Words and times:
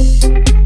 Thank 0.00 0.59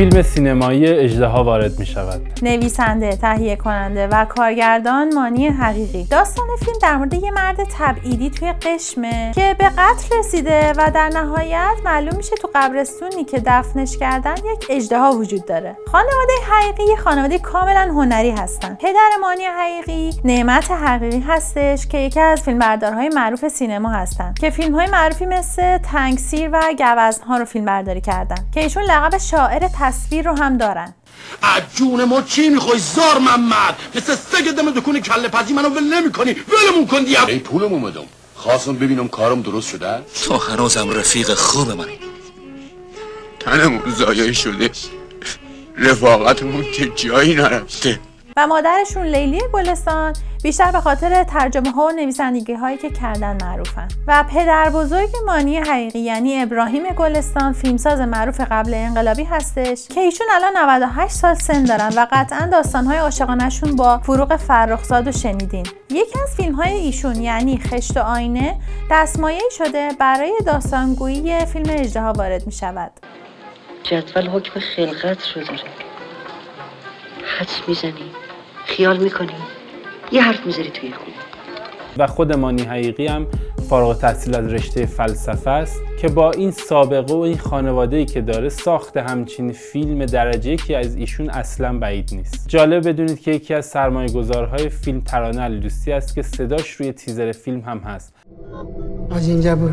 فیلم 0.00 0.22
سینمایی 0.22 0.86
اجدها 0.86 1.44
وارد 1.44 1.78
می 1.78 1.86
شود 1.86 2.20
نویسنده، 2.42 3.16
تهیه 3.16 3.56
کننده 3.56 4.06
و 4.06 4.24
کارگردان 4.24 5.14
مانی 5.14 5.48
حقیقی. 5.48 6.04
داستان 6.04 6.46
فیلم 6.64 6.78
در 6.82 6.96
مورد 6.96 7.14
یه 7.14 7.30
مرد 7.30 7.56
تبعیدی 7.78 8.30
توی 8.30 8.52
قشمه 8.52 9.32
که 9.34 9.56
به 9.58 9.64
قتل 9.68 10.18
رسیده 10.18 10.72
و 10.76 10.90
در 10.94 11.08
نهایت 11.08 11.76
معلوم 11.84 12.16
میشه 12.16 12.36
تو 12.36 12.48
قبرستونی 12.54 13.24
که 13.24 13.42
دفنش 13.46 13.96
کردن 13.96 14.34
یک 14.34 14.66
اجدها 14.70 15.12
وجود 15.12 15.46
داره. 15.46 15.76
خانواده 15.86 16.32
حقیقی 16.50 16.96
خانواده 16.96 17.38
کاملا 17.38 17.80
هنری 17.80 18.30
هستن. 18.30 18.74
پدر 18.74 19.10
مانی 19.20 19.44
حقیقی 19.44 20.20
نعمت 20.24 20.70
حقیقی 20.70 21.20
هستش 21.20 21.86
که 21.86 21.98
یکی 21.98 22.20
از 22.20 22.42
فیلمبردارهای 22.42 23.08
معروف 23.08 23.48
سینما 23.48 23.90
هستن. 23.90 24.34
که 24.40 24.50
فیلم 24.50 24.74
های 24.74 24.86
معروفی 24.86 25.26
مثل 25.26 25.78
تنگسیر 25.78 26.50
و 26.52 26.60
گوزنها 26.78 27.36
رو 27.36 27.44
فیلم 27.44 27.64
برداری 27.64 28.00
کردن. 28.00 28.38
که 28.52 28.60
ایشون 28.60 28.82
لقب 28.82 29.18
شاعر 29.18 29.68
تصویر 29.90 30.24
رو 30.24 30.36
هم 30.36 30.56
دارن. 30.56 30.94
از 31.42 31.62
جون 31.74 32.04
ما 32.04 32.22
چی 32.22 32.48
می‌خوای؟ 32.48 32.78
زار 32.78 33.18
محمد. 33.18 33.76
مثل 33.94 34.14
سگ 34.14 34.50
دم 34.50 34.70
دکون 34.70 35.00
کله 35.00 35.28
پزی 35.28 35.52
منو 35.52 35.68
ول 35.68 35.94
نمی 35.94 36.12
کنی 36.12 36.30
ولمون 36.32 36.86
کن 36.86 37.04
دیم 37.04 37.26
ای 37.28 37.38
پولم 37.38 37.72
اومدم 37.72 38.04
خواستم 38.34 38.74
ببینم 38.74 39.08
کارم 39.08 39.42
درست 39.42 39.68
شده 39.68 39.98
تو 40.24 40.36
هنوزم 40.36 40.90
رفیق 40.90 41.34
خوب 41.34 41.70
منی. 41.70 41.98
تنمون 43.40 43.82
زایه 43.96 44.32
شده. 44.32 44.70
رفاقتمون 45.78 46.64
که 46.72 46.92
جایی 46.96 47.34
نرفته. 47.34 48.00
و 48.36 48.46
مادرشون 48.46 49.06
لیلی 49.06 49.40
گلستان. 49.52 50.16
بیشتر 50.42 50.72
به 50.72 50.80
خاطر 50.80 51.24
ترجمه 51.24 51.70
ها 51.70 51.86
و 51.86 51.90
نویسندگی 51.90 52.52
هایی 52.52 52.76
که 52.76 52.90
کردن 52.90 53.38
معروفن. 53.42 53.88
و 54.06 54.24
پدر 54.34 54.70
بزرگ 54.70 55.08
مانی 55.26 55.56
حقیقی 55.56 55.98
یعنی 55.98 56.42
ابراهیم 56.42 56.88
گلستان 56.88 57.52
فیلمساز 57.52 58.00
معروف 58.00 58.40
قبل 58.50 58.74
انقلابی 58.74 59.24
هستش 59.24 59.88
که 59.88 60.00
ایشون 60.00 60.26
الان 60.30 60.56
98 60.56 61.14
سال 61.14 61.34
سن 61.34 61.64
دارن 61.64 61.92
و 61.96 62.06
قطعا 62.12 62.48
داستان 62.52 62.84
های 62.84 62.98
عاشقانشون 62.98 63.76
با 63.76 63.98
فروغ 63.98 64.36
فرخزاد 64.36 65.08
و 65.08 65.12
شنیدین. 65.12 65.66
یکی 65.90 66.18
از 66.22 66.36
فیلم 66.36 66.54
های 66.54 66.72
ایشون 66.72 67.22
یعنی 67.22 67.58
خشت 67.58 67.96
و 67.96 68.00
آینه 68.00 68.56
دستمایه 68.90 69.42
شده 69.58 69.88
برای 69.98 70.32
داستانگویی 70.46 71.46
فیلم 71.46 71.66
اجدها 71.68 72.12
وارد 72.12 72.46
می 72.46 72.52
شود 72.52 72.90
جدول 73.82 74.28
حکم 74.28 74.60
خلقت 74.60 75.28
رو 75.36 75.44
داره. 75.44 75.60
حدس 77.38 77.60
می‌زنی. 77.68 78.10
خیال 78.64 78.96
می‌کنی. 78.96 79.59
یه 80.12 80.22
حرف 80.22 80.46
می‌ذاری 80.46 80.70
توی 80.70 80.90
خونه. 80.90 81.16
و 81.98 82.06
خود 82.06 82.32
مانی 82.32 82.62
حقیقی 82.62 83.06
هم 83.06 83.26
فارغ 83.68 83.98
تحصیل 83.98 84.36
از 84.36 84.52
رشته 84.52 84.86
فلسفه 84.86 85.50
است 85.50 85.82
که 86.00 86.08
با 86.08 86.30
این 86.30 86.50
سابقه 86.50 87.14
و 87.14 87.18
این 87.18 87.38
خانواده 87.38 87.96
ای 87.96 88.04
که 88.04 88.20
داره 88.20 88.48
ساخت 88.48 88.96
همچین 88.96 89.52
فیلم 89.52 90.06
درجه 90.06 90.56
که 90.56 90.78
از 90.78 90.96
ایشون 90.96 91.30
اصلا 91.30 91.78
بعید 91.78 92.10
نیست. 92.12 92.48
جالب 92.48 92.88
بدونید 92.88 93.20
که 93.20 93.30
یکی 93.30 93.54
از 93.54 93.66
سرمایه 93.66 94.12
گذارهای 94.12 94.68
فیلم 94.68 95.00
ترانه 95.00 95.40
علی 95.40 95.60
دوستی 95.60 95.92
است 95.92 96.14
که 96.14 96.22
صداش 96.22 96.70
روی 96.70 96.92
تیزر 96.92 97.32
فیلم 97.32 97.60
هم 97.60 97.78
هست. 97.78 98.14
از 99.10 99.28
اینجا 99.28 99.56
برو. 99.56 99.70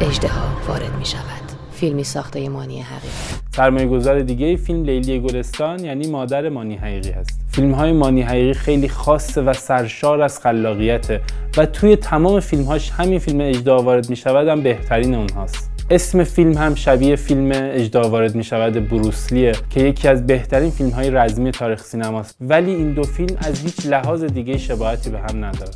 اجدها 0.00 0.46
وارد 0.68 0.96
می 0.98 1.04
شود 1.04 1.51
فیلمی 1.82 2.04
ساخته 2.04 2.48
مانی 2.48 2.80
حقیقی. 2.80 3.12
سرمایه 3.56 3.86
گذار 3.86 4.20
دیگه 4.20 4.56
فیلم 4.56 4.84
لیلی 4.84 5.20
گلستان 5.20 5.84
یعنی 5.84 6.10
مادر 6.10 6.48
مانی 6.48 6.76
حقیقی 6.76 7.10
هست. 7.10 7.40
فیلم 7.48 7.72
های 7.72 7.92
مانی 7.92 8.22
حقیقی 8.22 8.54
خیلی 8.54 8.88
خاصه 8.88 9.42
و 9.42 9.52
سرشار 9.52 10.22
از 10.22 10.40
خلاقیته 10.40 11.20
و 11.56 11.66
توی 11.66 11.96
تمام 11.96 12.40
فیلم 12.40 12.64
هاش 12.64 12.90
همین 12.90 13.18
فیلم 13.18 13.40
اجدا 13.40 13.76
وارد 13.82 14.10
می 14.10 14.16
شود 14.16 14.48
هم 14.48 14.62
بهترین 14.62 15.14
اونهاست. 15.14 15.70
اسم 15.90 16.24
فیلم 16.24 16.52
هم 16.52 16.74
شبیه 16.74 17.16
فیلم 17.16 17.50
اجدا 17.54 18.08
وارد 18.08 18.34
می 18.34 18.44
شود 18.44 18.88
بروسلیه 18.88 19.52
که 19.70 19.80
یکی 19.80 20.08
از 20.08 20.26
بهترین 20.26 20.70
فیلم 20.70 20.90
های 20.90 21.10
رزمی 21.10 21.50
تاریخ 21.50 21.82
سینماست. 21.82 22.36
ولی 22.40 22.70
این 22.70 22.92
دو 22.92 23.02
فیلم 23.02 23.36
از 23.38 23.60
هیچ 23.60 23.86
لحاظ 23.86 24.24
دیگه 24.24 24.58
شباهتی 24.58 25.10
به 25.10 25.18
هم 25.18 25.44
ندارن. 25.44 25.74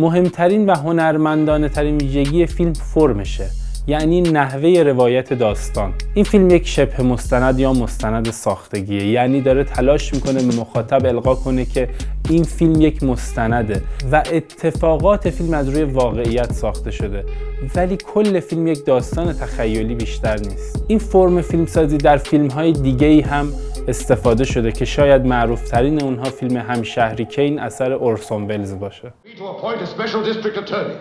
مهمترین 0.00 0.66
و 0.66 0.76
هنرمندانه 0.76 1.68
ترین 1.68 1.96
ویژگی 1.96 2.46
فیلم 2.46 2.72
فرمشه 2.72 3.46
یعنی 3.86 4.20
نحوه 4.20 4.82
روایت 4.82 5.32
داستان. 5.32 5.92
این 6.14 6.24
فیلم 6.24 6.50
یک 6.50 6.68
شبه 6.68 7.02
مستند 7.02 7.58
یا 7.60 7.72
مستند 7.72 8.30
ساختگیه 8.30 9.06
یعنی 9.06 9.40
داره 9.40 9.64
تلاش 9.64 10.14
می‌کنه 10.14 10.42
به 10.42 10.56
مخاطب 10.56 11.06
القا 11.06 11.34
کنه 11.34 11.64
که 11.64 11.88
این 12.30 12.44
فیلم 12.44 12.80
یک 12.80 13.02
مستنده 13.02 13.82
و 14.12 14.22
اتفاقات 14.32 15.30
فیلم 15.30 15.54
از 15.54 15.68
روی 15.68 15.82
واقعیت 15.82 16.52
ساخته 16.52 16.90
شده. 16.90 17.24
ولی 17.76 17.96
کل 17.96 18.40
فیلم 18.40 18.66
یک 18.66 18.84
داستان 18.84 19.32
تخیلی 19.32 19.94
بیشتر 19.94 20.38
نیست. 20.38 20.84
این 20.88 20.98
فرم 20.98 21.42
فیلمسازی 21.42 21.98
در 21.98 22.16
فیلم 22.16 22.48
های 22.48 22.72
دیگه 22.72 23.06
ای 23.06 23.20
هم 23.20 23.52
استفاده 23.88 24.44
شده 24.44 24.72
که 24.72 24.84
شاید 24.84 25.26
معروف 25.26 25.68
ترین 25.68 26.02
اونها 26.02 26.24
فیلم 26.24 26.56
همشهری 26.56 27.24
کین 27.24 27.58
اثر 27.58 27.92
اورسون 27.92 28.46
ولز 28.46 28.78
باشه. 28.78 29.12
To 29.40 29.46
appoint 29.46 29.80
a 29.80 29.86
special 29.86 30.22
district 30.22 30.58
attorney 30.58 31.00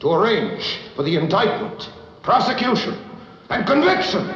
to 0.00 0.10
arrange 0.10 0.80
for 0.96 1.02
the 1.02 1.16
indictment, 1.16 1.90
prosecution, 2.22 2.96
and 3.50 3.66
conviction 3.66 4.26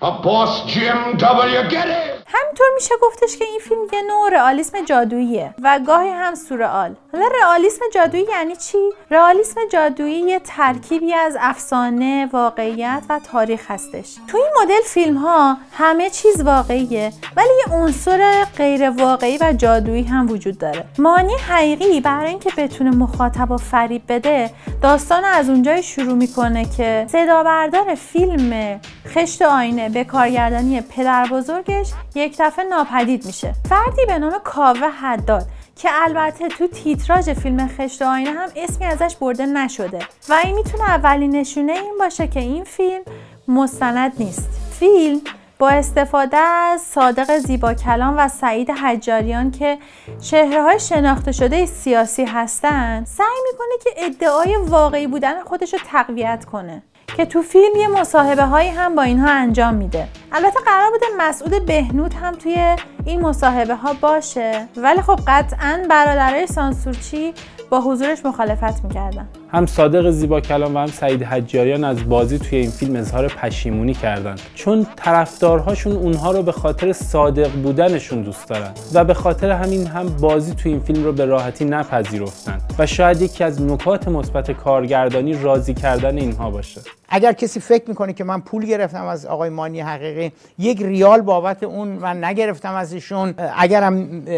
of 0.00 0.24
boss 0.24 0.68
Jim 0.68 1.16
W. 1.18 1.70
Getty. 1.70 2.11
همینطور 2.34 2.66
میشه 2.74 2.94
گفتش 3.02 3.36
که 3.36 3.44
این 3.44 3.60
فیلم 3.60 3.80
یه 3.92 4.02
نوع 4.02 4.30
رئالیسم 4.30 4.84
جادوییه 4.84 5.54
و 5.62 5.80
گاهی 5.86 6.10
هم 6.10 6.34
سورئال 6.34 6.96
حالا 7.12 7.26
رئالیسم 7.42 7.84
جادویی 7.94 8.26
یعنی 8.30 8.56
چی؟ 8.56 8.78
رئالیسم 9.10 9.60
جادویی 9.72 10.18
یه 10.20 10.38
ترکیبی 10.38 11.14
از 11.14 11.36
افسانه 11.40 12.28
واقعیت 12.32 13.02
و 13.08 13.20
تاریخ 13.32 13.70
هستش. 13.70 14.16
تو 14.28 14.36
این 14.36 14.46
مدل 14.62 14.80
فیلم 14.84 15.16
ها 15.16 15.56
همه 15.72 16.10
چیز 16.10 16.40
واقعیه 16.40 17.12
ولی 17.36 17.48
یه 17.66 17.74
عنصر 17.74 18.44
غیر 18.44 18.90
واقعی 18.90 19.38
و 19.38 19.52
جادویی 19.52 20.02
هم 20.02 20.30
وجود 20.30 20.58
داره. 20.58 20.84
مانی 20.98 21.34
حقیقی 21.34 22.00
برای 22.00 22.30
اینکه 22.30 22.50
بتونه 22.56 22.90
مخاطب 22.90 23.50
و 23.50 23.56
فریب 23.56 24.02
بده 24.08 24.50
داستان 24.82 25.24
از 25.24 25.48
اونجای 25.48 25.82
شروع 25.82 26.14
می‌کنه 26.14 26.64
که 26.76 27.06
صدا 27.08 27.42
بردار 27.42 27.94
فیلم 27.94 28.80
خشت 29.06 29.42
آینه 29.42 29.88
به 29.88 30.04
کارگردانی 30.04 30.80
پدر 30.80 31.26
بزرگش 31.26 31.92
یک 32.22 32.36
دفعه 32.38 32.64
ناپدید 32.64 33.26
میشه. 33.26 33.54
فردی 33.68 34.06
به 34.06 34.18
نام 34.18 34.32
کاوه 34.44 34.88
حداد 34.88 35.46
که 35.76 35.88
البته 35.92 36.48
تو 36.48 36.66
تیتراژ 36.66 37.28
فیلم 37.30 37.68
خشت 37.68 38.02
آینه 38.02 38.30
هم 38.30 38.48
اسمی 38.56 38.86
ازش 38.86 39.16
برده 39.16 39.46
نشده 39.46 39.98
و 40.28 40.34
این 40.44 40.54
می‌تونه 40.54 40.90
اولین 40.90 41.36
نشونه 41.36 41.72
این 41.72 41.98
باشه 41.98 42.26
که 42.26 42.40
این 42.40 42.64
فیلم 42.64 43.02
مستند 43.48 44.12
نیست. 44.18 44.48
فیلم 44.78 45.20
با 45.58 45.68
استفاده 45.68 46.36
از 46.36 46.80
صادق 46.80 47.38
زیبا 47.38 47.74
کلام 47.74 48.14
و 48.18 48.28
سعید 48.28 48.70
حجاریان 48.70 49.50
که 49.50 49.78
چهره 50.20 50.62
های 50.62 50.80
شناخته 50.80 51.32
شده 51.32 51.66
سیاسی 51.66 52.24
هستند 52.24 53.06
سعی 53.06 53.26
می‌کنه 53.52 53.78
که 53.84 53.90
ادعای 53.96 54.56
واقعی 54.56 55.06
بودن 55.06 55.42
خودش 55.42 55.72
رو 55.72 55.78
تقویت 55.86 56.44
کنه. 56.44 56.82
که 57.16 57.26
تو 57.26 57.42
فیلم 57.42 57.76
یه 57.76 57.88
مصاحبه 57.88 58.42
هایی 58.42 58.68
هم 58.68 58.94
با 58.94 59.02
اینها 59.02 59.30
انجام 59.30 59.74
میده. 59.74 60.08
البته 60.32 60.60
قرار 60.66 60.90
بوده 60.90 61.06
مسعود 61.18 61.66
بهنود 61.66 62.14
هم 62.14 62.34
توی 62.34 62.76
این 63.04 63.20
مصاحبه 63.20 63.74
ها 63.74 63.92
باشه. 63.92 64.68
ولی 64.76 65.02
خب 65.02 65.20
قطعا 65.26 65.86
برادرای 65.90 66.46
سانسورچی 66.46 67.34
با 67.70 67.80
حضورش 67.80 68.24
مخالفت 68.24 68.84
می‌کردن. 68.84 69.28
هم 69.54 69.66
صادق 69.66 70.10
زیبا 70.10 70.40
کلام 70.40 70.76
و 70.76 70.78
هم 70.78 70.86
سعید 70.86 71.22
حجاریان 71.22 71.84
از 71.84 72.08
بازی 72.08 72.38
توی 72.38 72.58
این 72.58 72.70
فیلم 72.70 72.96
اظهار 72.96 73.28
پشیمونی 73.28 73.94
کردن. 73.94 74.34
چون 74.54 74.86
طرفدارهاشون 74.96 75.92
اونها 75.96 76.32
رو 76.32 76.42
به 76.42 76.52
خاطر 76.52 76.92
صادق 76.92 77.50
بودنشون 77.52 78.22
دوست 78.22 78.48
دارن 78.48 78.70
و 78.94 79.04
به 79.04 79.14
خاطر 79.14 79.50
همین 79.50 79.86
هم 79.86 80.06
بازی 80.06 80.54
توی 80.54 80.72
این 80.72 80.80
فیلم 80.80 81.04
رو 81.04 81.12
به 81.12 81.24
راحتی 81.24 81.64
نپذیرفتن 81.64 82.58
و 82.78 82.86
شاید 82.86 83.22
یکی 83.22 83.44
از 83.44 83.62
نکات 83.62 84.08
مثبت 84.08 84.50
کارگردانی 84.50 85.34
راضی 85.42 85.74
کردن 85.74 86.18
اینها 86.18 86.50
باشه. 86.50 86.80
اگر 87.08 87.32
کسی 87.32 87.60
فکر 87.60 87.84
می‌کنه 87.88 88.12
که 88.12 88.24
من 88.24 88.40
پول 88.40 88.66
گرفتم 88.66 89.04
از 89.04 89.26
آقای 89.26 89.50
مانی 89.50 89.80
حقیقی 89.80 90.32
یک 90.58 90.82
ریال 90.82 91.20
بابت 91.20 91.62
اون 91.62 91.88
من 91.88 92.24
نگرفتم 92.24 92.74
از 92.74 92.92
ایشون 92.92 93.34
اگرم 93.56 93.92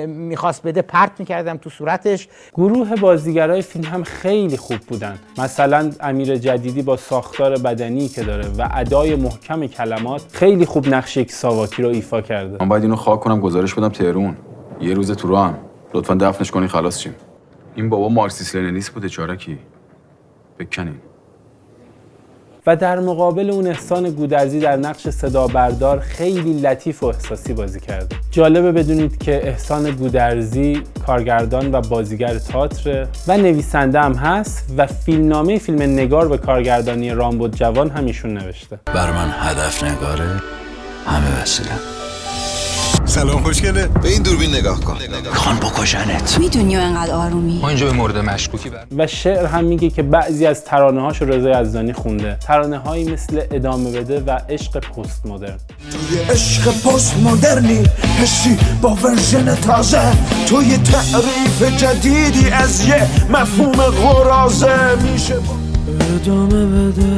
می‌خواست 0.06 0.62
بده 0.62 0.83
پرت 0.83 1.11
می‌کردم 1.19 1.56
تو 1.56 1.71
صورتش. 1.71 2.29
گروه 2.55 2.94
بازیگرای 2.97 3.62
فیلم 3.62 3.85
هم 3.85 4.03
خیلی 4.03 4.56
خوب 4.56 4.79
بودن 5.11 5.45
مثلا 5.45 5.91
امیر 6.01 6.37
جدیدی 6.37 6.83
با 6.83 6.97
ساختار 6.97 7.59
بدنی 7.59 8.09
که 8.09 8.23
داره 8.23 8.49
و 8.59 8.69
ادای 8.75 9.17
محکم 9.17 9.67
کلمات 9.67 10.23
خیلی 10.33 10.65
خوب 10.65 10.89
نقش 10.89 11.17
یک 11.17 11.33
ساواکی 11.33 11.83
رو 11.83 11.89
ایفا 11.89 12.21
کرده. 12.21 12.56
من 12.61 12.69
باید 12.69 12.83
اینو 12.83 12.97
خاک 12.97 13.21
کنم 13.21 13.41
گزارش 13.41 13.75
بدم 13.75 13.89
تهرون. 13.89 14.37
یه 14.81 14.95
روز 14.95 15.11
تو 15.11 15.29
راهم 15.29 15.59
لطفا 15.95 16.15
دفنش 16.15 16.51
کنی 16.51 16.67
خلاص 16.67 17.01
شیم. 17.01 17.15
این 17.75 17.89
بابا 17.89 18.09
مارکسیست 18.09 18.56
لنینیست 18.56 18.91
بوده 18.91 19.09
چارکی. 19.09 19.59
بکنین. 20.59 20.95
و 22.66 22.76
در 22.76 23.00
مقابل 23.00 23.50
اون 23.50 23.66
احسان 23.66 24.11
گودرزی 24.11 24.61
در 24.61 24.76
نقش 24.76 25.08
صدا 25.08 25.46
بردار 25.46 26.00
خیلی 26.00 26.61
لطیف 26.61 27.02
و 27.02 27.06
احساسی 27.06 27.52
بازی 27.52 27.81
کرده 27.81 28.16
جالبه 28.31 28.72
بدونید 28.72 29.19
که 29.19 29.49
احسان 29.49 29.90
گودرزی 29.90 30.82
کارگردان 31.06 31.75
و 31.75 31.81
بازیگر 31.81 32.38
تئاتر 32.38 33.06
و 33.28 33.37
نویسنده 33.37 34.00
هم 34.00 34.14
هست 34.14 34.75
و 34.76 34.87
فیلمنامه 34.87 35.58
فیلم 35.58 35.82
نگار 35.82 36.28
به 36.28 36.38
کارگردانی 36.38 37.11
رامبد 37.11 37.56
جوان 37.56 37.90
هم 37.90 38.06
ایشون 38.06 38.34
نوشته. 38.34 38.78
بر 38.84 39.11
من 39.12 39.28
هدف 39.40 39.84
نگاره 39.84 40.25
همه 41.06 41.43
وسیله. 41.43 41.94
سلام 43.14 43.43
خوشگله 43.43 43.87
به 43.87 44.08
این 44.08 44.22
دوربین 44.22 44.55
نگاه 44.55 44.81
کن. 44.81 44.96
خان 45.32 45.56
بکشنت 45.56 46.38
می‌دونی 46.40 46.76
انقدر 46.76 47.12
آرومی؟ 47.12 47.58
ما 47.62 47.69
اینجا 47.69 47.87
به 47.87 47.93
مورد 47.93 48.19
مشکوکی 48.19 48.70
بر 48.70 48.84
و 48.96 49.06
شعر 49.06 49.46
هم 49.46 49.64
میگه 49.64 49.90
که 49.90 50.02
بعضی 50.02 50.46
از 50.46 50.64
ترانه 50.64 51.00
هاش 51.00 51.22
رضا 51.22 51.61
یزدانی 51.61 51.93
خونده. 51.93 52.37
ترانه 52.40 52.78
هایی 52.78 53.12
مثل 53.12 53.43
ادامه 53.50 53.90
بده 53.90 54.20
و 54.20 54.40
عشق 54.49 54.78
پست 54.78 55.26
مدرن 55.26 55.58
توی 55.90 56.19
عشق 56.19 56.64
پست 56.64 57.16
مدرنی 57.16 57.84
حسی 58.19 58.58
با 58.82 58.94
ورژن 58.94 59.55
تازه. 59.55 60.12
توی 60.46 60.76
تعریف 60.76 61.62
جدیدی 61.76 62.50
از 62.50 62.88
یه 62.88 63.08
مفهوم 63.31 63.72
غرازه 63.72 64.94
میشه 65.12 65.37
ادامه 66.14 66.66
بده. 66.66 67.12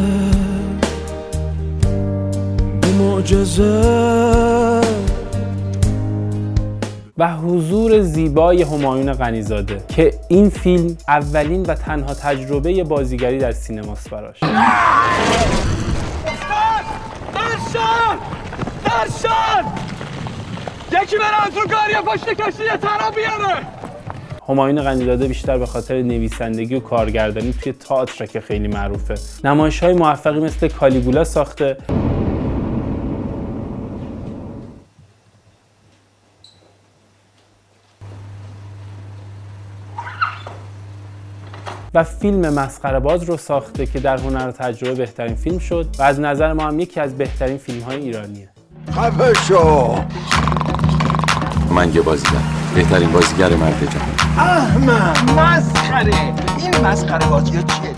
به 2.81 2.88
معجزه. 2.88 4.95
و 7.19 7.37
حضور 7.37 8.01
زیبای 8.01 8.63
همایون 8.63 9.13
غنیزاده 9.13 9.83
که 9.89 10.15
این 10.29 10.51
فیلم 10.51 10.97
اولین 11.09 11.63
و 11.63 11.75
تنها 11.75 12.15
تجربه 12.15 12.85
بازیگری 12.85 13.39
در 13.39 13.53
سینماست 13.53 14.11
براش. 14.11 14.37
یکی 21.03 21.17
برن 21.19 21.51
تو 21.55 21.61
کاری 21.69 21.95
پشت 22.07 22.29
کشتی 22.29 22.63
ترا 22.83 23.11
بیاره! 23.11 23.67
همایون 24.49 24.83
غنیزاده 24.83 25.29
بیشتر 25.29 25.59
به 25.59 25.67
خاطر 25.67 26.03
نویسندگی 26.03 26.75
و 26.75 26.81
کارگردانی 26.81 27.53
توی 27.53 27.73
تئاتر 27.73 28.27
که 28.27 28.41
خیلی 28.41 28.69
معروفه. 28.69 29.15
نمایش 29.45 29.83
های 29.83 29.95
موفقی 29.95 30.41
مثل 30.41 30.69
کالیگولا 30.69 31.25
ساخته. 31.25 31.77
و 41.96 42.02
فیلم 42.02 42.54
مسخره 42.54 43.00
باز 43.00 43.22
رو 43.22 43.37
ساخته 43.37 43.87
که 43.87 44.00
در 44.00 44.16
هنر 44.16 44.48
و 44.48 44.52
تجربه 44.52 44.94
بهترین 44.94 45.34
فیلم 45.34 45.58
شد 45.58 45.87
و 45.98 46.02
از 46.02 46.20
نظر 46.20 46.52
ما 46.52 46.66
هم 46.66 46.81
یکی 46.81 47.00
از 47.00 47.19
بهترین 47.19 47.56
فیلم 47.56 47.81
های 47.81 47.96
ایرانیه. 47.96 48.48
خفه 48.90 49.34
شو 49.34 49.98
من 51.70 51.94
یه 51.94 52.02
بازیگر 52.02 52.40
بهترین 52.75 53.12
بازیگر 53.12 53.48
مرد 53.48 53.88
جهان. 53.90 54.48
احمد! 54.48 55.31
مسخره! 55.31 56.34
این 56.58 56.87
مسخره 56.87 57.26
بازی 57.26 57.52
چیه؟ 57.52 57.95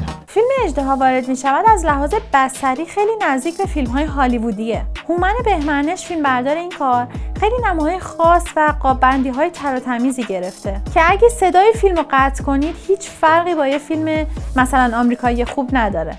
اجدها 0.64 0.96
وارد 0.96 1.28
می 1.28 1.36
شود 1.36 1.64
از 1.68 1.84
لحاظ 1.84 2.14
بصری 2.34 2.86
خیلی 2.86 3.12
نزدیک 3.22 3.56
به 3.58 3.66
فیلم 3.66 3.90
های 3.90 4.04
هالیوودیه. 4.04 4.82
هومن 5.08 5.34
بهمنش 5.44 6.06
فیلم 6.06 6.22
بردار 6.22 6.56
این 6.56 6.70
کار 6.70 7.06
خیلی 7.40 7.54
نماهای 7.66 7.98
خاص 7.98 8.44
و 8.56 8.74
قابندی 8.80 9.28
های 9.28 9.50
تر 9.50 9.76
و 9.76 9.80
تمیزی 9.80 10.24
گرفته. 10.24 10.80
که 10.94 11.00
اگه 11.10 11.28
صدای 11.28 11.72
فیلم 11.72 11.96
رو 11.96 12.04
قطع 12.10 12.44
کنید 12.44 12.76
هیچ 12.86 13.10
فرقی 13.10 13.54
با 13.54 13.66
یه 13.66 13.78
فیلم 13.78 14.26
مثلا 14.56 14.98
آمریکایی 14.98 15.44
خوب 15.44 15.70
نداره. 15.72 16.18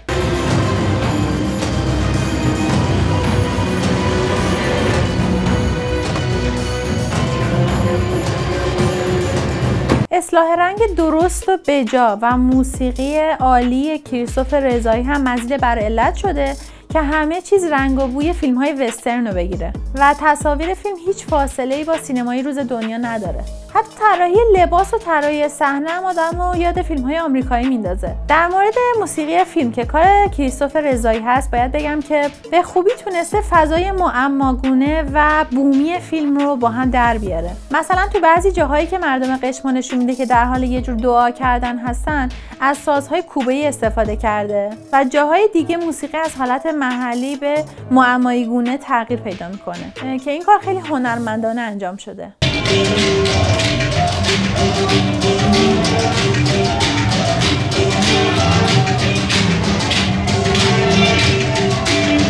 اصلاح 10.19 10.55
رنگ 10.55 10.95
درست 10.97 11.49
و 11.49 11.57
بجا 11.67 12.19
و 12.21 12.37
موسیقی 12.37 13.17
عالی 13.39 13.99
کریستوف 13.99 14.53
رضایی 14.53 15.03
هم 15.03 15.21
مزید 15.21 15.61
بر 15.61 15.79
علت 15.79 16.15
شده 16.15 16.55
که 16.93 16.99
همه 16.99 17.41
چیز 17.41 17.63
رنگ 17.63 17.99
و 17.99 18.07
بوی 18.07 18.33
فیلم 18.33 18.57
های 18.57 18.73
وسترن 18.73 19.27
رو 19.27 19.33
بگیره. 19.33 19.73
و 19.95 20.15
تصاویر 20.19 20.73
فیلم 20.73 20.95
هیچ 21.05 21.25
فاصله 21.25 21.75
ای 21.75 21.83
با 21.83 21.97
سینمای 21.97 22.43
روز 22.43 22.57
دنیا 22.57 22.97
نداره. 22.97 23.43
حتی 23.73 23.89
طراحی 23.99 24.37
لباس 24.55 24.93
و 24.93 24.97
طراحی 24.97 25.49
صحنه 25.49 25.89
هم 25.89 26.05
آدم 26.05 26.41
رو 26.41 26.57
یاد 26.57 26.81
فیلم 26.81 27.01
های 27.01 27.19
آمریکایی 27.19 27.67
میندازه. 27.67 28.15
در 28.27 28.47
مورد 28.47 28.73
موسیقی 28.99 29.43
فیلم 29.43 29.71
که 29.71 29.85
کار 29.85 30.27
کریستوف 30.37 30.75
رضایی 30.75 31.19
هست 31.19 31.51
باید 31.51 31.71
بگم 31.71 31.99
که 32.01 32.29
به 32.51 32.63
خوبی 32.63 32.91
تونسته 33.05 33.41
فضای 33.41 33.91
معماگونه 33.91 35.03
و 35.13 35.45
بومی 35.51 35.99
فیلم 35.99 36.37
رو 36.37 36.55
با 36.55 36.69
هم 36.69 36.89
در 36.89 37.17
بیاره. 37.17 37.51
مثلا 37.71 38.07
تو 38.13 38.19
بعضی 38.19 38.51
جاهایی 38.51 38.87
که 38.87 38.97
مردم 38.97 39.37
قشم 39.37 39.69
نشون 39.69 39.99
میده 39.99 40.15
که 40.15 40.25
در 40.25 40.45
حال 40.45 40.63
یه 40.63 40.81
جور 40.81 40.95
دعا 40.95 41.31
کردن 41.31 41.77
هستن 41.77 42.29
از 42.59 42.77
سازهای 42.77 43.21
کوبه 43.21 43.67
استفاده 43.67 44.15
کرده 44.15 44.69
و 44.93 45.05
جاهای 45.09 45.49
دیگه 45.53 45.77
موسیقی 45.77 46.17
از 46.17 46.35
حالت 46.35 46.65
محلی 46.65 47.35
به 47.35 47.63
معمایی 47.91 48.45
گونه 48.45 48.77
تغییر 48.77 49.19
پیدا 49.19 49.47
می‌کنه. 49.47 50.17
که 50.19 50.31
این 50.31 50.43
کار 50.43 50.59
خیلی 50.59 50.79
هنرمندانه 50.79 51.61
انجام 51.61 51.97
شده. 51.97 52.33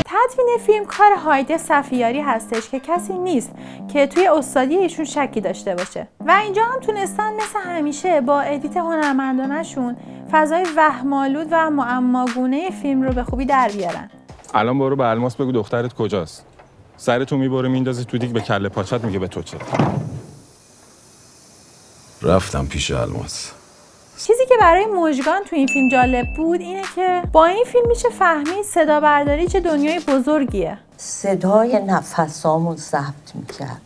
تدوین 0.05 0.57
فیلم 0.65 0.85
کار 0.85 1.11
هایده 1.25 1.57
صفیاری 1.57 2.19
هستش 2.19 2.69
که 2.69 2.79
کسی 2.79 3.13
نیست 3.13 3.51
که 3.93 4.07
توی 4.07 4.27
استادی 4.27 4.75
ایشون 4.75 5.05
شکی 5.05 5.41
داشته 5.41 5.75
باشه. 5.75 6.07
و 6.27 6.31
اینجا 6.31 6.63
هم 6.65 6.79
تونستن 6.79 7.33
مثل 7.33 7.59
همیشه 7.65 8.21
با 8.21 8.41
ادیت 8.41 8.77
هنرمندانشون 8.77 9.95
فضای 10.31 10.65
وهمالود 10.77 11.47
و 11.51 11.69
معماگونه 11.69 12.69
فیلم 12.69 13.01
رو 13.01 13.13
به 13.13 13.23
خوبی 13.23 13.45
در 13.45 13.71
بیارن. 13.75 14.09
الان 14.53 14.79
برو 14.79 14.95
به 14.95 15.07
الماس 15.07 15.35
بگو 15.35 15.51
دخترت 15.51 15.93
کجاست. 15.93 16.45
سرتو 16.97 17.37
می‌بره 17.37 17.69
میندازه 17.69 18.03
تو 18.03 18.17
دیگ 18.17 18.31
به 18.31 18.41
کله 18.41 18.69
پاچت 18.69 19.03
میگه 19.03 19.19
به 19.19 19.27
تو 19.27 19.41
چه؟ 19.41 19.57
رفتم 22.21 22.65
پیش 22.65 22.91
الماس. 22.91 23.51
چیزی 24.17 24.45
که 24.49 24.55
برای 24.59 24.85
مژگان 24.85 25.43
تو 25.43 25.55
این 25.55 25.67
فیلم 25.67 25.89
جالب 25.89 26.25
بود 26.37 26.61
اینه 26.61 26.83
که 26.95 27.23
با 27.31 27.45
این 27.45 27.65
فیلم 27.71 27.87
میشه 27.87 28.09
فهمید 28.09 28.65
صدا 28.65 28.99
برداری 28.99 29.47
چه 29.47 29.59
دنیای 29.59 29.99
بزرگیه. 29.99 30.77
صدای 30.97 31.79
نفسامو 31.79 32.75
ضبط 32.75 33.35
می‌کرد. 33.35 33.81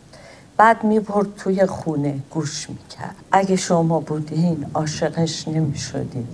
بعد 0.56 0.84
می‌برد 0.84 1.36
توی 1.36 1.66
خونه 1.66 2.18
گوش 2.30 2.70
می‌کرد. 2.70 3.16
اگه 3.32 3.56
شما 3.56 4.00
بودین 4.00 4.66
عاشقش 4.74 5.48
نمی‌شدین. 5.48 6.28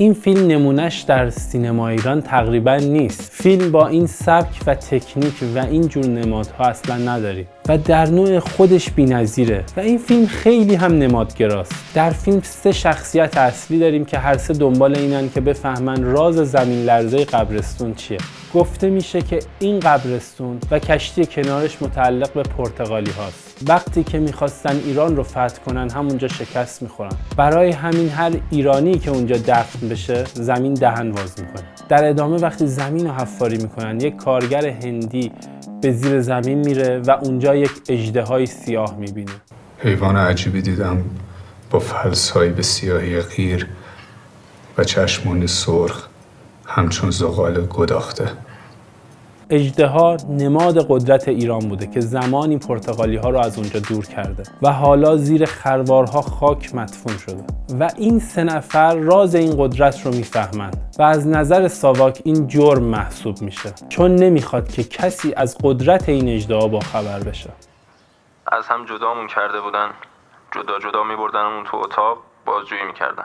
این 0.00 0.14
فیلم 0.14 0.46
نمونهش 0.46 1.00
در 1.00 1.30
سینما 1.30 1.88
ایران 1.88 2.22
تقریبا 2.22 2.76
نیست. 2.76 3.30
فیلم 3.32 3.72
با 3.72 3.86
این 3.86 4.06
سبک 4.06 4.60
و 4.66 4.74
تکنیک 4.74 5.34
و 5.54 5.58
این 5.58 5.88
جور 5.88 6.06
نمادها 6.06 6.64
اصلا 6.64 6.96
نداری 6.96 7.46
و 7.68 7.78
در 7.78 8.06
نوع 8.06 8.38
خودش 8.38 8.90
بی‌نظیره 8.90 9.64
و 9.76 9.80
این 9.80 9.98
فیلم 9.98 10.26
خیلی 10.26 10.74
هم 10.74 10.92
نمادگراست. 10.92 11.74
در 11.94 12.10
فیلم 12.10 12.40
سه 12.42 12.72
شخصیت 12.72 13.36
اصلی 13.36 13.78
داریم 13.78 14.04
که 14.04 14.18
هر 14.18 14.36
سه 14.36 14.54
دنبال 14.54 14.96
اینن 14.96 15.30
که 15.30 15.40
بفهمن 15.40 16.02
راز 16.02 16.34
زمین 16.34 16.84
لرزه 16.84 17.24
قبرستون 17.24 17.94
چیه. 17.94 18.18
گفته 18.54 18.90
میشه 18.90 19.22
که 19.22 19.40
این 19.58 19.80
قبرستون 19.80 20.58
و 20.70 20.78
کشتی 20.78 21.26
کنارش 21.26 21.82
متعلق 21.82 22.32
به 22.32 22.42
پرتغالی 22.42 23.10
هاست. 23.10 23.62
وقتی 23.68 24.04
که 24.04 24.18
می‌خواستن 24.18 24.76
ایران 24.84 25.16
رو 25.16 25.22
فتح 25.22 25.58
کنن 25.66 25.90
همونجا 25.90 26.28
شکست 26.28 26.82
می‌خورن. 26.82 27.12
برای 27.36 27.70
همین 27.70 28.08
هر 28.08 28.32
ایرانی 28.50 28.98
که 28.98 29.10
اونجا 29.10 29.36
دفن 29.36 29.88
بشه 29.88 30.24
زمین 30.34 30.74
دهن 30.74 31.10
واز 31.10 31.40
می‌کنه. 31.40 31.64
در 31.88 32.04
ادامه 32.04 32.38
وقتی 32.38 32.66
زمین 32.66 33.06
رو 33.06 33.12
حفاری 33.12 33.56
می‌کنن 33.56 34.00
یک 34.00 34.16
کارگر 34.16 34.66
هندی 34.66 35.32
به 35.82 35.92
زیر 35.92 36.20
زمین 36.20 36.58
میره 36.58 36.98
و 36.98 37.10
اونجا 37.10 37.54
یک 37.54 37.70
اجدهای 37.88 38.46
سیاه 38.46 38.96
می‌بینه. 38.96 39.32
حیوان 39.78 40.16
عجیبی 40.16 40.62
دیدم 40.62 41.04
با 41.70 41.78
فلسایی 41.78 42.50
به 42.50 42.62
سیاهی 42.62 43.20
غیر 43.20 43.66
و 44.78 44.84
چشمان 44.84 45.46
سرخ. 45.46 46.07
همچون 46.68 47.10
زغال 47.10 47.66
گداخته. 47.66 48.32
اجدها 49.50 50.16
نماد 50.28 50.86
قدرت 50.88 51.28
ایران 51.28 51.58
بوده 51.58 51.86
که 51.86 52.00
زمانی 52.00 52.58
پرتغالی 52.58 53.16
ها 53.16 53.30
رو 53.30 53.38
از 53.38 53.58
اونجا 53.58 53.80
دور 53.80 54.06
کرده 54.06 54.42
و 54.62 54.72
حالا 54.72 55.16
زیر 55.16 55.46
خروارها 55.46 56.22
خاک 56.22 56.74
مدفون 56.74 57.16
شده 57.16 57.44
و 57.80 57.90
این 57.96 58.18
سه 58.18 58.44
نفر 58.44 58.94
راز 58.94 59.34
این 59.34 59.54
قدرت 59.58 60.06
رو 60.06 60.14
می‌فهمند 60.14 60.94
و 60.98 61.02
از 61.02 61.26
نظر 61.26 61.68
ساواک 61.68 62.22
این 62.24 62.46
جرم 62.46 62.82
محسوب 62.82 63.42
میشه 63.42 63.72
چون 63.88 64.14
نمی‌خواد 64.14 64.68
که 64.68 64.84
کسی 64.84 65.34
از 65.36 65.56
قدرت 65.62 66.08
این 66.08 66.28
اجدها 66.28 66.68
با 66.68 66.80
خبر 66.80 67.20
بشه. 67.20 67.50
از 68.52 68.66
هم 68.66 68.84
جدامون 68.84 69.26
کرده 69.26 69.60
بودن. 69.60 69.88
جدا 70.54 70.78
جدا 70.78 71.04
میبردنمون 71.04 71.64
تو 71.64 71.76
اتاق 71.76 72.18
بازجویی 72.46 72.84
می‌کردن. 72.84 73.24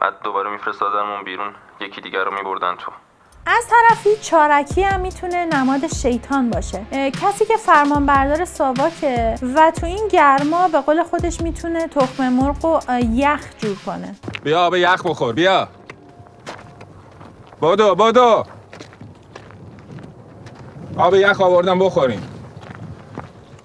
بعد 0.00 0.14
دوباره 0.24 0.50
میفرستادنمون 0.50 1.24
بیرون. 1.24 1.52
یکی 1.80 2.00
دیگر 2.00 2.24
رو 2.24 2.34
میبردن 2.34 2.74
تو. 2.76 2.92
از 3.46 3.64
طرفی 3.70 4.10
چارکی 4.22 4.82
هم 4.82 5.00
می‌تونه 5.00 5.44
نماد 5.44 5.86
شیطان 5.86 6.50
باشه. 6.50 6.86
کسی 7.22 7.44
که 7.44 7.56
فرمانبردار 7.56 8.44
ساواکه 8.44 9.34
و 9.54 9.72
تو 9.80 9.86
این 9.86 10.08
گرما 10.08 10.68
به 10.68 10.80
قول 10.80 11.02
خودش 11.02 11.40
می‌تونه 11.40 11.88
تخم 11.88 12.28
مرغ 12.28 12.64
و 12.64 12.80
یخ 13.12 13.40
جور 13.58 13.76
کنه. 13.86 14.14
بیا 14.44 14.66
آب 14.66 14.74
یخ 14.74 15.06
بخور 15.06 15.32
بیا. 15.32 15.68
بادو 17.60 17.94
بادو. 17.94 18.44
آب 20.96 21.14
یخ 21.14 21.40
آوردم 21.40 21.78
بخوریم. 21.78 22.28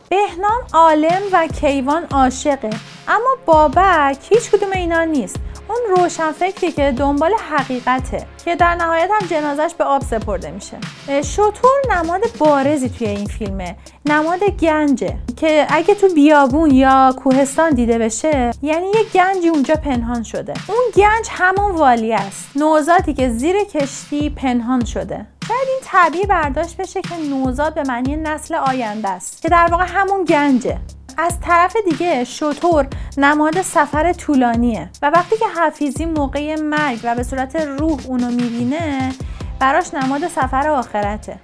بهنام 0.09 0.61
عالم 0.73 1.21
و 1.33 1.47
کیوان 1.47 2.05
عاشقه. 2.11 2.69
اما 3.07 3.35
بابک 3.45 4.17
هیچ 4.29 4.51
کدوم 4.51 4.71
اینا 4.71 5.03
نیست. 5.03 5.35
اون 5.69 5.97
روشن 5.97 6.31
فکری 6.31 6.71
که 6.71 6.91
دنبال 6.91 7.31
حقیقته 7.49 8.27
که 8.45 8.55
در 8.55 8.75
نهایت 8.75 9.09
هم 9.21 9.27
جنازش 9.27 9.73
به 9.77 9.83
آب 9.83 10.01
سپرده 10.01 10.51
میشه. 10.51 10.77
شطور 11.21 11.71
نماد 11.95 12.21
بارزی 12.38 12.89
توی 12.89 13.07
این 13.07 13.25
فیلمه. 13.25 13.75
نماد 14.05 14.43
گنجه 14.43 15.15
که 15.38 15.67
اگه 15.69 15.95
تو 15.95 16.07
بیابون 16.13 16.71
یا 16.71 17.15
کوهستان 17.23 17.69
دیده 17.69 17.97
بشه 17.97 18.51
یعنی 18.61 18.88
یه 18.88 19.03
گنجی 19.13 19.47
اونجا 19.47 19.75
پنهان 19.75 20.23
شده. 20.23 20.53
اون 20.67 20.83
گنج 20.95 21.27
همون 21.29 21.71
والی 21.71 22.13
است. 22.13 22.49
نوزاتی 22.55 23.13
که 23.13 23.29
زیر 23.29 23.55
کشتی 23.63 24.29
پنهان 24.29 24.85
شده. 24.85 25.25
شاید 25.47 25.67
این 25.67 25.79
تعبیر 25.83 26.25
برداشت 26.25 26.77
بشه 26.77 27.01
که 27.01 27.15
نوزاد 27.29 27.73
به 27.73 27.83
معنی 27.83 28.15
نسل 28.15 28.55
آینده 28.55 29.09
است 29.09 29.41
که 29.41 29.49
در 29.49 29.67
واقع 29.71 29.85
همون 29.88 30.23
گنجه. 30.23 30.79
از 31.21 31.39
طرف 31.39 31.75
دیگه 31.89 32.23
شطور 32.23 32.88
نماد 33.17 33.61
سفر 33.61 34.13
طولانیه 34.13 34.89
و 35.01 35.09
وقتی 35.09 35.38
که 35.38 35.45
حفیظی 35.61 36.05
موقع 36.05 36.55
مرگ 36.61 36.99
و 37.03 37.15
به 37.15 37.23
صورت 37.23 37.55
روح 37.55 37.99
اونو 38.07 38.29
می‌بینه 38.31 39.11
براش 39.59 39.93
نماد 39.93 40.27
سفر 40.27 40.69
آخرته. 40.69 41.39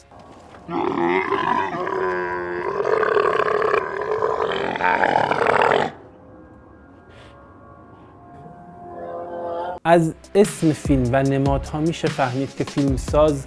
از 9.86 10.14
اسم 10.36 10.74
فیلم 10.74 11.10
و 11.12 11.24
نمادها 11.24 11.80
میشه 11.80 12.08
فهمید 12.08 12.56
که 12.56 12.64
فیلمساز 12.64 13.46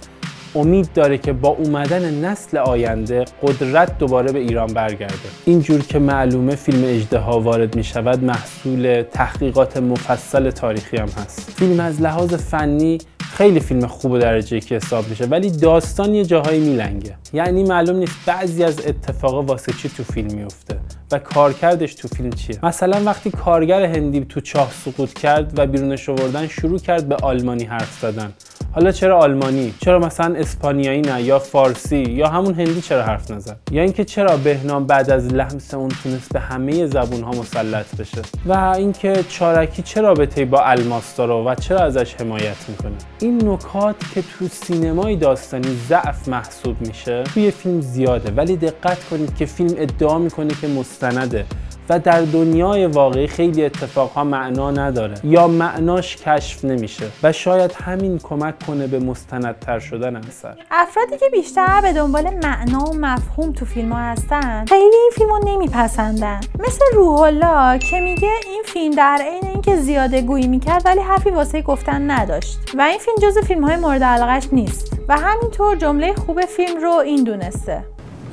امید 0.55 0.93
داره 0.93 1.17
که 1.17 1.33
با 1.33 1.49
اومدن 1.49 2.25
نسل 2.25 2.57
آینده 2.57 3.25
قدرت 3.43 3.97
دوباره 3.97 4.31
به 4.31 4.39
ایران 4.39 4.73
برگرده. 4.73 5.29
اینجور 5.45 5.79
که 5.79 5.99
معلومه 5.99 6.55
فیلم 6.55 6.83
اجدها 6.85 7.39
وارد 7.39 7.75
می 7.75 7.83
شود 7.83 8.23
محصول 8.23 9.03
تحقیقات 9.11 9.77
مفصل 9.77 10.51
تاریخی 10.51 10.97
هم 10.97 11.09
هست. 11.09 11.51
فیلم 11.51 11.79
از 11.79 12.01
لحاظ 12.01 12.33
فنی 12.33 12.97
خیلی 13.19 13.59
فیلم 13.59 13.87
خوب 13.87 14.11
و 14.11 14.17
درجه 14.17 14.59
که 14.59 14.75
حساب 14.75 15.09
میشه 15.09 15.25
ولی 15.25 15.49
داستان 15.51 16.15
یه 16.15 16.25
جاهایی 16.25 16.59
میلنگه. 16.59 17.15
یعنی 17.33 17.63
معلوم 17.63 17.95
نیست 17.95 18.15
بعضی 18.25 18.63
از 18.63 18.87
اتفاقا 18.87 19.43
واسه 19.43 19.73
چی 19.73 19.89
تو 19.89 20.03
فیلم 20.03 20.31
میفته 20.35 20.78
و 21.11 21.19
کارکردش 21.19 21.95
تو 21.95 22.07
فیلم 22.07 22.29
چیه؟ 22.29 22.59
مثلا 22.63 23.03
وقتی 23.05 23.31
کارگر 23.31 23.85
هندی 23.85 24.25
تو 24.25 24.41
چاه 24.41 24.71
سقوط 24.85 25.13
کرد 25.13 25.59
و 25.59 25.67
بیرونش 25.67 26.09
آوردن 26.09 26.47
شروع 26.47 26.79
کرد 26.79 27.07
به 27.07 27.15
آلمانی 27.15 27.63
حرف 27.63 27.99
زدن. 28.01 28.33
حالا 28.71 28.91
چرا 28.91 29.19
آلمانی؟ 29.19 29.73
چرا 29.81 29.99
مثلا 29.99 30.35
اسپانیایی 30.35 31.01
نه 31.01 31.21
یا 31.21 31.39
فارسی 31.39 31.97
یا 31.97 32.27
همون 32.27 32.53
هندی 32.53 32.81
چرا 32.81 33.03
حرف 33.03 33.31
نزد؟ 33.31 33.57
یا 33.71 33.81
اینکه 33.81 34.05
چرا 34.05 34.37
بهنام 34.37 34.85
بعد 34.85 35.09
از 35.09 35.27
لمس 35.27 35.73
اون 35.73 35.89
تونست 36.03 36.33
به 36.33 36.39
همه 36.39 36.85
زبون 36.85 37.23
ها 37.23 37.31
مسلط 37.31 37.95
بشه؟ 37.95 38.21
و 38.45 38.53
اینکه 38.77 39.23
چارکی 39.29 39.81
چرا 39.81 40.13
به 40.13 40.45
با 40.45 40.61
الماس 40.61 41.15
داره 41.15 41.33
و 41.33 41.55
چرا 41.55 41.79
ازش 41.79 42.15
حمایت 42.15 42.55
می‌کنه؟ 42.67 42.91
این 43.19 43.49
نکات 43.49 43.95
که 44.13 44.21
تو 44.21 44.47
سینمای 44.47 45.15
داستانی 45.15 45.77
ضعف 45.89 46.27
محسوب 46.27 46.81
میشه 46.87 47.23
توی 47.23 47.51
فیلم 47.51 47.81
زیاده. 47.81 48.31
ولی 48.31 48.57
دقت 48.57 49.03
کنید 49.09 49.35
که 49.35 49.45
فیلم 49.45 49.75
ادعا 49.77 50.17
می‌کنه 50.17 50.53
که 50.61 50.67
مستنده 51.03 51.45
و 51.89 51.99
در 51.99 52.21
دنیای 52.21 52.85
واقعی 52.85 53.27
خیلی 53.27 53.65
اتفاقها 53.65 54.23
معنا 54.23 54.71
نداره 54.71 55.15
یا 55.23 55.47
معناش 55.47 56.17
کشف 56.17 56.65
نمیشه 56.65 57.05
و 57.23 57.31
شاید 57.31 57.71
همین 57.71 58.19
کمک 58.23 58.65
کنه 58.67 58.87
به 58.87 58.99
مستندتر 58.99 59.79
شدن 59.79 60.15
اثر 60.15 60.55
افرادی 60.71 61.17
که 61.17 61.25
بیشتر 61.31 61.81
به 61.81 61.93
دنبال 61.93 62.23
معنا 62.43 62.79
و 62.79 62.93
مفهوم 62.93 63.53
تو 63.53 63.65
فیلم 63.65 63.91
ها 63.91 63.99
هستن 63.99 64.65
خیلی 64.65 64.95
این 64.95 65.11
فیلم 65.15 65.29
رو 65.29 65.39
نمیپسندن. 65.45 66.39
مثل 66.59 66.85
روح 66.93 67.21
الله 67.21 67.79
که 67.79 67.99
میگه 67.99 68.31
این 68.45 68.63
فیلم 68.65 68.95
در 68.95 69.19
عین 69.31 69.51
اینکه 69.51 69.75
زیاده 69.75 70.21
گویی 70.21 70.47
می‌کرد 70.47 70.81
ولی 70.85 71.01
حرفی 71.01 71.29
واسه 71.29 71.61
گفتن 71.61 72.11
نداشت 72.11 72.59
و 72.77 72.81
این 72.81 72.99
فیلم 72.99 73.17
جز 73.21 73.37
فیلم 73.37 73.63
های 73.63 73.75
مورد 73.75 74.03
علاقش 74.03 74.47
نیست 74.51 74.93
و 75.07 75.17
همینطور 75.17 75.75
جمله 75.75 76.13
خوب 76.13 76.41
فیلم 76.41 76.81
رو 76.81 76.91
این 76.91 77.23
دونسته. 77.23 77.83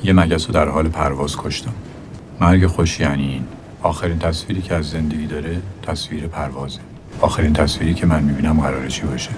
یه 0.05 0.13
مگس 0.13 0.47
رو 0.47 0.55
در 0.55 0.69
حال 0.69 0.89
پرواز 0.89 1.37
کشتم. 1.37 1.73
مرگ 2.41 2.67
خوش 2.67 3.01
یعنی 3.01 3.29
این. 3.29 3.45
آخرین 3.83 4.19
تصویری 4.19 4.63
که 4.63 4.75
از 4.75 4.91
زندگی 4.91 5.27
داره 5.27 5.63
تصویر 5.83 6.27
پروازه. 6.27 6.81
آخرین 7.21 7.53
تصویری 7.53 7.95
که 7.95 8.07
من 8.07 8.23
می‌بینم 8.23 8.61
قراره 8.61 8.89
چی 8.89 9.03
باشه. 9.03 9.31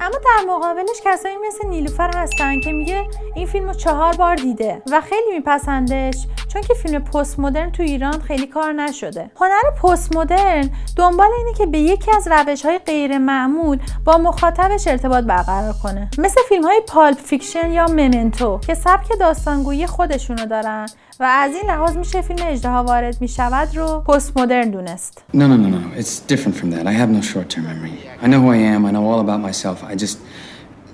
اما 0.00 0.14
در 0.24 0.44
مقابلش 0.48 0.96
کسایی 1.04 1.34
مثل 1.48 1.68
نیلوفر 1.68 2.10
هستن 2.16 2.60
که 2.60 2.72
میگه 2.72 3.04
این 3.34 3.46
فیلم 3.46 3.66
رو 3.66 3.74
چهار 3.74 4.16
بار 4.16 4.36
دیده 4.36 4.82
و 4.92 5.00
خیلی 5.00 5.34
میپسندش. 5.34 6.16
چون 6.56 6.62
که 6.62 6.74
فیلم 6.74 6.98
پست 6.98 7.38
مدرن 7.38 7.70
تو 7.70 7.82
ایران 7.82 8.20
خیلی 8.20 8.46
کار 8.46 8.72
نشده 8.72 9.30
هنر 9.40 9.70
پست 9.82 10.16
مدرن 10.16 10.70
دنبال 10.96 11.28
اینه 11.38 11.58
که 11.58 11.66
به 11.66 11.78
یکی 11.78 12.10
از 12.16 12.28
روش 12.30 12.64
های 12.64 12.78
غیر 12.78 13.18
معمول 13.18 13.78
با 14.04 14.18
مخاطبش 14.18 14.88
ارتباط 14.88 15.24
برقرار 15.24 15.74
کنه 15.82 16.10
مثل 16.18 16.40
فیلم 16.48 16.64
های 16.64 16.80
Pulp 16.86 17.18
Fiction 17.18 17.70
یا 17.70 17.86
Memento 17.86 18.60
که 18.66 18.74
سبک 18.74 19.08
داستانگویی 19.20 19.86
خودشونو 19.86 20.46
دارن 20.46 20.86
و 21.20 21.24
از 21.24 21.52
این 21.54 21.70
لحاظ 21.70 21.96
میشه 21.96 22.20
فیلم 22.20 22.46
اجدها 22.46 22.84
وارد 22.84 23.20
می‌شود 23.20 23.76
رو 23.76 24.00
پست 24.00 24.38
مدرن 24.38 24.70
دونست 24.70 25.22
No, 25.34 25.38
no, 25.38 25.56
no, 25.56 25.68
no. 25.68 26.00
It's 26.00 26.20
different 26.32 26.56
from 26.56 26.70
that. 26.70 26.86
I 26.86 26.92
have 26.92 27.10
no 27.10 27.20
short-term 27.20 27.64
memory. 27.64 27.98
I 28.22 28.26
know 28.26 28.40
who 28.40 28.50
I 28.50 28.60
am. 28.74 28.86
I 28.86 28.90
know 28.90 29.04
all 29.10 29.20
about 29.20 29.40
myself. 29.50 29.84
I 29.84 29.94
just, 29.94 30.18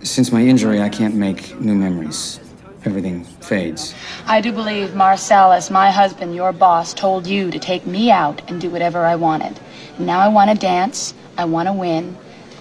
since 0.02 0.32
my 0.32 0.42
injury, 0.52 0.78
I 0.88 0.88
can't 0.98 1.16
make 1.26 1.40
new 1.68 1.76
memories. 1.86 2.41
Everything 2.84 3.24
fades. 3.24 3.94
I 4.26 4.40
do 4.40 4.52
believe 4.52 4.94
Marcellus, 4.94 5.70
my 5.70 5.90
husband, 5.90 6.34
your 6.34 6.52
boss, 6.52 6.92
told 6.92 7.26
you 7.26 7.50
to 7.50 7.58
take 7.58 7.86
me 7.86 8.10
out 8.10 8.42
and 8.50 8.60
do 8.60 8.70
whatever 8.70 9.04
I 9.04 9.14
wanted. 9.14 9.60
Now 9.98 10.18
I 10.18 10.28
want 10.28 10.50
to 10.50 10.56
dance. 10.56 11.14
I 11.38 11.44
want 11.44 11.68
to 11.68 11.72
win. 11.72 12.16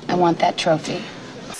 I 0.07 0.15
want 0.15 0.39
that 0.39 0.57
trophy. 0.57 1.01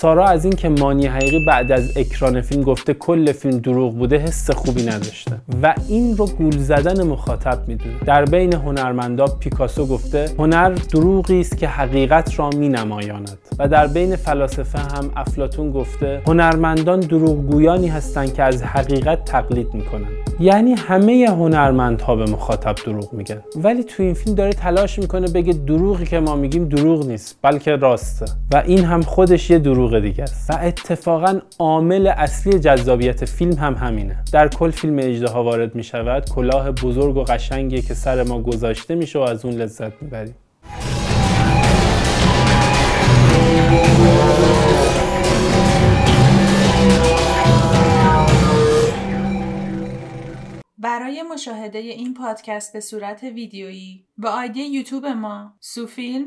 سارا 0.02 0.26
از 0.26 0.44
اینکه 0.44 0.68
مانی 0.68 1.06
حقیقی 1.06 1.44
بعد 1.46 1.72
از 1.72 1.96
اکران 1.96 2.40
فیلم 2.40 2.62
گفته 2.62 2.94
کل 2.94 3.32
فیلم 3.32 3.58
دروغ 3.58 3.98
بوده 3.98 4.16
حس 4.16 4.50
خوبی 4.50 4.82
نداشته. 4.82 5.32
و 5.62 5.74
این 5.88 6.16
رو 6.16 6.26
گول 6.26 6.58
زدن 6.58 7.06
مخاطب 7.06 7.58
می‌دونه. 7.68 7.94
در 8.06 8.24
بین 8.24 8.54
هنرمندا 8.54 9.26
پیکاسو 9.26 9.86
گفته 9.86 10.30
هنر 10.38 10.68
دروغی 10.68 11.40
است 11.40 11.58
که 11.58 11.68
حقیقت 11.68 12.38
را 12.38 12.50
می 12.50 12.68
نمایاند 12.68 13.38
و 13.58 13.68
در 13.68 13.86
بین 13.86 14.16
فلاسفه 14.16 14.78
هم 14.78 15.10
افلاتون 15.16 15.70
گفته 15.70 16.22
هنرمندان 16.26 17.00
دروغگویانی 17.00 17.88
هستند 17.88 18.34
که 18.34 18.42
از 18.42 18.62
حقیقت 18.62 19.24
تقلید 19.24 19.74
می‌کنن 19.74 20.08
یعنی 20.40 20.72
همه 20.72 21.26
هنرمندها 21.28 22.16
به 22.16 22.24
مخاطب 22.24 22.74
دروغ 22.86 23.12
میگن. 23.12 23.42
ولی 23.56 23.84
تو 23.84 24.02
این 24.02 24.14
فیلم 24.14 24.34
داره 24.34 24.52
تلاش 24.52 24.98
می‌کنه 24.98 25.28
بگه 25.28 25.52
دروغی 25.52 26.04
که 26.04 26.20
ما 26.20 26.36
میگیم 26.36 26.68
دروغ 26.68 27.06
نیست 27.06 27.38
بلکه 27.42 27.76
راسته. 27.76 28.26
و 28.52 28.62
این 28.66 28.84
هم 28.84 29.02
خودش 29.02 29.50
یه 29.50 29.58
دروغ 29.58 29.91
دیگه 30.00 30.22
است 30.22 30.50
و 30.50 30.58
اتفاقا 30.62 31.40
عامل 31.58 32.06
اصلی 32.06 32.58
جذابیت 32.58 33.24
فیلم 33.24 33.52
هم 33.52 33.74
همینه. 33.74 34.24
در 34.32 34.48
کل 34.48 34.70
فیلم 34.70 34.98
اجدها 34.98 35.44
وارد 35.44 35.74
می‌شود. 35.74 36.30
کلاه 36.30 36.70
بزرگ 36.70 37.16
و 37.16 37.24
قشنگی 37.24 37.82
که 37.82 37.94
سر 37.94 38.22
ما 38.22 38.42
گذاشته 38.42 38.94
میشه 38.94 39.18
و 39.18 39.22
از 39.22 39.44
اون 39.44 39.54
لذت 39.54 40.02
می‌بریم. 40.02 40.34
برای 50.78 51.22
مشاهده 51.32 51.78
این 51.78 52.14
پادکست 52.14 52.72
به 52.72 52.80
صورت 52.80 53.22
ویدیویی 53.22 54.06
با 54.18 54.30
ID 54.30 54.62
یوتیوب 54.62 55.06
ما 55.06 55.54
سوفیلم 55.60 56.26